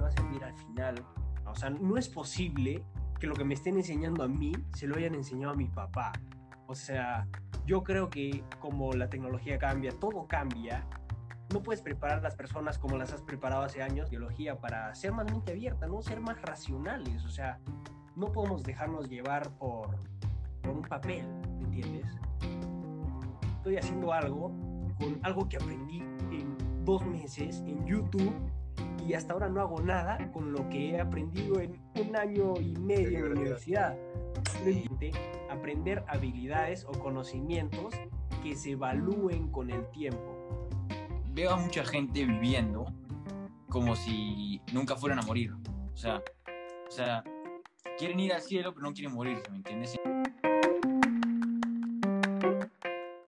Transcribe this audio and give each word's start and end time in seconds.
va 0.00 0.08
a 0.08 0.12
servir 0.12 0.44
al 0.44 0.54
final. 0.54 1.04
O 1.46 1.54
sea, 1.54 1.70
no 1.70 1.96
es 1.96 2.08
posible 2.08 2.84
que 3.18 3.26
lo 3.26 3.34
que 3.34 3.44
me 3.44 3.54
estén 3.54 3.76
enseñando 3.76 4.22
a 4.22 4.28
mí 4.28 4.52
se 4.74 4.86
lo 4.86 4.96
hayan 4.96 5.14
enseñado 5.14 5.52
a 5.52 5.56
mi 5.56 5.66
papá. 5.66 6.12
O 6.66 6.74
sea, 6.74 7.26
yo 7.66 7.82
creo 7.82 8.10
que 8.10 8.44
como 8.58 8.92
la 8.92 9.08
tecnología 9.08 9.58
cambia, 9.58 9.92
todo 9.92 10.26
cambia, 10.26 10.86
no 11.52 11.62
puedes 11.62 11.82
preparar 11.82 12.18
a 12.18 12.22
las 12.22 12.34
personas 12.34 12.78
como 12.78 12.96
las 12.96 13.12
has 13.12 13.20
preparado 13.20 13.62
hace 13.62 13.82
años, 13.82 14.10
biología, 14.10 14.58
para 14.58 14.94
ser 14.94 15.12
más 15.12 15.30
mente 15.30 15.52
abierta, 15.52 15.86
¿no? 15.86 16.00
Ser 16.02 16.20
más 16.20 16.40
racionales. 16.42 17.24
O 17.24 17.28
sea, 17.28 17.58
no 18.16 18.32
podemos 18.32 18.62
dejarnos 18.62 19.08
llevar 19.08 19.50
por, 19.58 19.96
por 20.62 20.70
un 20.70 20.82
papel, 20.82 21.26
¿me 21.58 21.64
entiendes? 21.64 22.06
Estoy 23.58 23.76
haciendo 23.76 24.12
algo 24.12 24.50
con 24.98 25.20
algo 25.22 25.48
que 25.48 25.56
aprendí 25.56 25.98
en 26.30 26.56
dos 26.84 27.04
meses 27.06 27.62
en 27.66 27.86
YouTube 27.86 28.34
y 29.06 29.14
hasta 29.14 29.32
ahora 29.32 29.48
no 29.48 29.60
hago 29.60 29.80
nada 29.80 30.30
con 30.32 30.52
lo 30.52 30.68
que 30.68 30.90
he 30.90 31.00
aprendido 31.00 31.60
en 31.60 31.80
un 32.00 32.16
año 32.16 32.54
y 32.60 32.76
medio 32.78 33.18
en 33.18 33.34
la 33.34 33.40
universidad. 33.40 33.98
Aprender 35.50 36.04
habilidades 36.08 36.84
o 36.84 36.92
conocimientos 36.92 37.94
que 38.42 38.56
se 38.56 38.72
evalúen 38.72 39.48
con 39.50 39.70
el 39.70 39.88
tiempo. 39.90 40.68
Veo 41.32 41.52
a 41.52 41.56
mucha 41.56 41.84
gente 41.84 42.24
viviendo 42.24 42.86
como 43.68 43.96
si 43.96 44.60
nunca 44.72 44.96
fueran 44.96 45.18
a 45.18 45.22
morir. 45.22 45.52
O 45.92 45.96
sea, 45.96 46.22
o 46.86 46.90
sea, 46.90 47.24
quieren 47.98 48.20
ir 48.20 48.32
al 48.32 48.42
cielo 48.42 48.72
pero 48.74 48.86
no 48.86 48.92
quieren 48.92 49.14
morir, 49.14 49.38
¿me 49.50 49.56
entiendes? 49.56 49.96